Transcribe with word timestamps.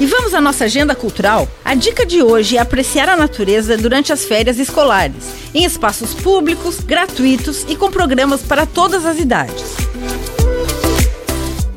E 0.00 0.06
vamos 0.06 0.32
à 0.32 0.40
nossa 0.40 0.64
agenda 0.64 0.94
cultural? 0.94 1.46
A 1.62 1.74
dica 1.74 2.06
de 2.06 2.22
hoje 2.22 2.56
é 2.56 2.60
apreciar 2.60 3.06
a 3.06 3.18
natureza 3.18 3.76
durante 3.76 4.14
as 4.14 4.24
férias 4.24 4.58
escolares, 4.58 5.26
em 5.54 5.62
espaços 5.62 6.14
públicos, 6.14 6.80
gratuitos 6.80 7.66
e 7.68 7.76
com 7.76 7.90
programas 7.90 8.40
para 8.40 8.64
todas 8.64 9.04
as 9.04 9.18
idades. 9.18 9.62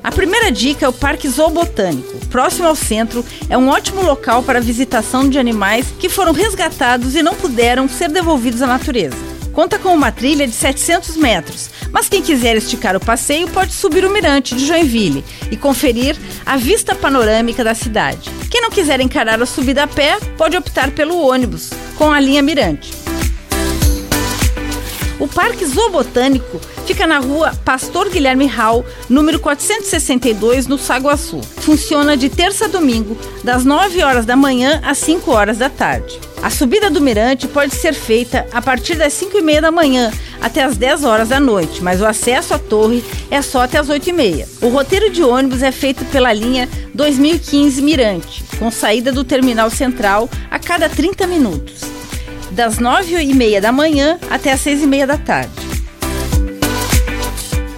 A 0.01 0.09
primeira 0.09 0.49
dica 0.53 0.85
é 0.85 0.87
o 0.87 0.93
Parque 0.93 1.27
Zoobotânico. 1.27 2.25
Próximo 2.27 2.65
ao 2.65 2.77
centro, 2.77 3.25
é 3.49 3.57
um 3.57 3.67
ótimo 3.67 4.01
local 4.01 4.41
para 4.41 4.59
a 4.59 4.61
visitação 4.61 5.27
de 5.27 5.37
animais 5.37 5.87
que 5.99 6.07
foram 6.07 6.31
resgatados 6.31 7.15
e 7.15 7.21
não 7.21 7.35
puderam 7.35 7.89
ser 7.89 8.07
devolvidos 8.07 8.61
à 8.61 8.67
natureza. 8.67 9.32
Conta 9.53 9.77
com 9.77 9.93
uma 9.93 10.11
trilha 10.11 10.47
de 10.47 10.53
700 10.53 11.15
metros, 11.15 11.69
mas 11.91 12.09
quem 12.09 12.23
quiser 12.23 12.57
esticar 12.57 12.95
o 12.95 12.99
passeio 12.99 13.47
pode 13.49 13.71
subir 13.71 14.03
o 14.03 14.09
mirante 14.09 14.55
de 14.55 14.65
Joinville 14.65 15.23
e 15.51 15.55
conferir 15.55 16.17
a 16.43 16.57
vista 16.57 16.95
panorâmica 16.95 17.63
da 17.63 17.75
cidade. 17.75 18.31
Quem 18.49 18.61
não 18.61 18.71
quiser 18.71 18.99
encarar 18.99 19.41
a 19.41 19.45
subida 19.45 19.83
a 19.83 19.87
pé, 19.87 20.17
pode 20.37 20.57
optar 20.57 20.91
pelo 20.91 21.17
ônibus, 21.17 21.69
com 21.97 22.11
a 22.11 22.19
linha 22.19 22.41
Mirante. 22.41 23.02
O 25.23 25.27
Parque 25.29 25.65
Zoobotânico 25.65 26.59
fica 26.85 27.07
na 27.07 27.17
rua 27.17 27.53
Pastor 27.63 28.09
Guilherme 28.09 28.45
Hall, 28.45 28.85
número 29.07 29.39
462, 29.39 30.67
no 30.67 30.77
Saguaçu. 30.77 31.39
Funciona 31.61 32.17
de 32.17 32.27
terça 32.27 32.65
a 32.65 32.67
domingo, 32.67 33.17
das 33.41 33.63
9 33.63 34.03
horas 34.03 34.25
da 34.25 34.35
manhã 34.35 34.81
às 34.83 34.97
5 34.97 35.31
horas 35.31 35.57
da 35.59 35.69
tarde. 35.69 36.19
A 36.41 36.49
subida 36.49 36.89
do 36.89 36.99
mirante 36.99 37.47
pode 37.47 37.73
ser 37.73 37.93
feita 37.93 38.45
a 38.51 38.61
partir 38.61 38.95
das 38.95 39.13
5 39.13 39.37
e 39.37 39.41
meia 39.41 39.61
da 39.61 39.71
manhã 39.71 40.11
até 40.41 40.61
as 40.61 40.75
10 40.75 41.05
horas 41.05 41.29
da 41.29 41.39
noite, 41.39 41.81
mas 41.81 42.01
o 42.01 42.05
acesso 42.05 42.53
à 42.53 42.59
torre 42.59 43.01
é 43.31 43.41
só 43.41 43.61
até 43.61 43.77
as 43.77 43.87
8 43.87 44.09
e 44.09 44.11
meia. 44.11 44.49
O 44.61 44.67
roteiro 44.67 45.09
de 45.09 45.23
ônibus 45.23 45.63
é 45.63 45.71
feito 45.71 46.03
pela 46.03 46.33
linha 46.33 46.67
2015 46.93 47.81
Mirante, 47.81 48.43
com 48.59 48.69
saída 48.69 49.09
do 49.09 49.23
terminal 49.23 49.69
central 49.69 50.29
a 50.51 50.59
cada 50.59 50.89
30 50.89 51.25
minutos, 51.27 51.92
das 52.53 52.77
9 52.77 53.21
e 53.21 53.33
meia 53.33 53.59
da 53.59 53.71
manhã 53.71 54.19
até 54.29 54.51
as 54.53 54.61
6 54.61 54.83
e 54.83 54.87
meia 54.87 55.07
da 55.07 55.17
tarde. 55.17 55.51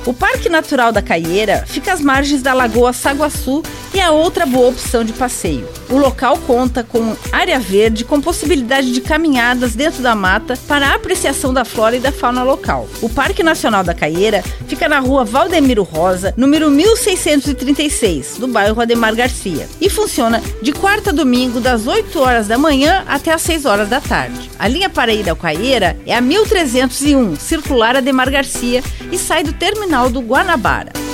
O 0.06 0.14
Parque 0.14 0.50
Natural 0.50 0.92
da 0.92 1.02
Caieira 1.02 1.64
fica 1.66 1.92
às 1.92 2.02
margens 2.02 2.42
da 2.42 2.54
Lagoa 2.54 2.94
Saguaçu 2.94 3.64
e 3.96 4.00
é 4.02 4.10
outra 4.10 4.46
boa 4.46 4.68
opção 4.70 5.06
de 5.06 5.14
passeio. 5.14 5.66
O 5.90 5.98
local 5.98 6.38
conta 6.46 6.84
com 6.84 7.16
área 7.32 7.58
verde 7.58 8.04
com 8.04 8.20
possibilidade 8.20 8.92
de 8.92 9.00
caminhadas 9.00 9.74
dentro 9.74 10.04
da 10.04 10.14
mata 10.14 10.60
para 10.68 10.88
a 10.88 10.96
apreciação 10.96 11.54
da 11.54 11.64
flora 11.64 11.96
e 11.96 12.00
da 12.02 12.12
fauna 12.12 12.44
local. 12.44 12.90
O 13.02 13.08
Parque 13.08 13.42
Nacional 13.42 13.86
da 13.86 13.94
Caieira 13.94 14.44
fica 14.68 14.90
na 14.90 15.00
rua 15.00 15.24
Valdemiro 15.24 15.84
Rosa, 15.84 16.34
número 16.36 16.70
1636, 16.70 18.36
do 18.38 18.50
bairro 18.50 18.82
Ademar 18.82 19.16
Garcia, 19.16 19.66
e 19.80 19.90
funciona 19.90 20.44
de 20.62 20.74
quarta 20.74 21.12
a 21.12 21.14
domingo, 21.14 21.62
das 21.62 21.88
8 21.88 22.20
horas 22.20 22.48
da 22.48 22.58
manhã 22.58 23.06
até 23.08 23.32
as 23.32 23.44
6 23.44 23.66
horas 23.66 23.88
da 23.88 24.02
tarde. 24.02 24.50
A 24.60 24.68
linha 24.68 24.90
para 24.90 25.14
ir 25.14 25.30
ao 25.30 25.38
Caieira 25.38 25.98
é 26.06 26.14
a 26.14 26.20
1301, 26.20 27.38
circular 27.38 27.96
Ademar 27.96 28.30
Garcia, 28.30 28.84
e 29.10 29.18
sai 29.18 29.44
do 29.44 29.54
terminal 29.54 30.10
do 30.10 30.20
Guanabara. 30.20 31.05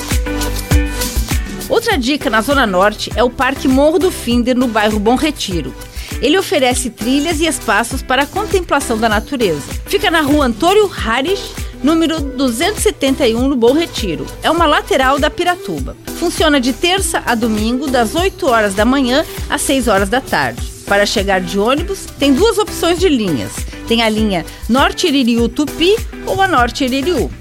Outra 1.72 1.98
dica 1.98 2.30
na 2.30 2.42
Zona 2.42 2.68
Norte 2.68 3.10
é 3.16 3.24
o 3.24 3.30
Parque 3.30 3.66
Morro 3.66 3.98
do 3.98 4.12
Finder, 4.12 4.58
no 4.58 4.68
bairro 4.68 5.00
Bom 5.00 5.16
Retiro. 5.16 5.74
Ele 6.22 6.38
oferece 6.38 6.90
trilhas 6.90 7.40
e 7.40 7.46
espaços 7.46 8.02
para 8.02 8.24
a 8.24 8.26
contemplação 8.26 8.98
da 8.98 9.08
natureza. 9.08 9.64
Fica 9.86 10.12
na 10.12 10.20
rua 10.20 10.48
Antônio 10.48 10.92
Harish, 10.94 11.54
número 11.82 12.20
271, 12.20 13.48
no 13.48 13.56
Bom 13.56 13.72
Retiro. 13.72 14.26
É 14.44 14.52
uma 14.52 14.66
lateral 14.66 15.18
da 15.18 15.30
Piratuba. 15.30 15.96
Funciona 16.20 16.60
de 16.60 16.74
terça 16.74 17.24
a 17.26 17.36
domingo, 17.36 17.88
das 17.88 18.16
8 18.16 18.46
horas 18.50 18.76
da 18.76 18.84
manhã 18.84 19.26
às 19.50 19.62
6 19.62 19.88
horas 19.88 20.10
da 20.10 20.20
tarde. 20.20 20.62
Para 20.86 21.06
chegar 21.06 21.40
de 21.40 21.58
ônibus, 21.58 22.06
tem 22.20 22.34
duas 22.34 22.58
opções 22.58 23.00
de 23.00 23.08
linhas. 23.08 23.54
Tem 23.88 24.04
a 24.04 24.10
linha 24.10 24.46
Norte 24.68 25.08
Iririú 25.08 25.48
Tupi 25.48 25.96
ou 26.26 26.42
a 26.42 26.50
Norte 26.50 26.84
Iririú. 26.84 27.32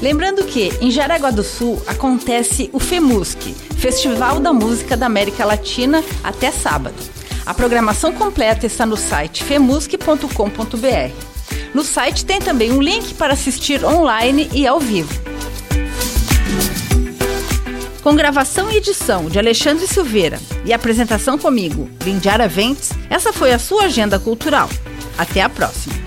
Lembrando 0.00 0.44
que 0.44 0.72
em 0.80 0.90
Jaraguá 0.90 1.30
do 1.30 1.42
Sul 1.42 1.82
acontece 1.86 2.68
o 2.72 2.78
FEMUSC, 2.78 3.54
Festival 3.78 4.40
da 4.40 4.52
Música 4.52 4.96
da 4.96 5.06
América 5.06 5.44
Latina, 5.44 6.04
até 6.22 6.50
sábado. 6.50 6.96
A 7.46 7.54
programação 7.54 8.12
completa 8.12 8.66
está 8.66 8.84
no 8.84 8.96
site 8.96 9.44
femusc.com.br. 9.44 11.12
No 11.72 11.84
site 11.84 12.24
tem 12.24 12.40
também 12.40 12.72
um 12.72 12.82
link 12.82 13.14
para 13.14 13.32
assistir 13.32 13.84
online 13.84 14.50
e 14.52 14.66
ao 14.66 14.80
vivo. 14.80 15.14
Com 18.02 18.14
gravação 18.14 18.70
e 18.70 18.76
edição 18.76 19.26
de 19.26 19.38
Alexandre 19.38 19.86
Silveira 19.86 20.38
e 20.64 20.72
apresentação 20.72 21.36
comigo, 21.36 21.90
Lindiara 22.04 22.46
Ventes, 22.46 22.90
essa 23.10 23.32
foi 23.32 23.52
a 23.52 23.58
sua 23.58 23.84
agenda 23.84 24.18
cultural. 24.18 24.68
Até 25.18 25.40
a 25.40 25.48
próxima! 25.48 26.05